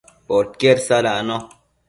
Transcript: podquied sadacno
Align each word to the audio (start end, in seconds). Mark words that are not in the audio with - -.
podquied 0.27 0.81
sadacno 0.87 1.37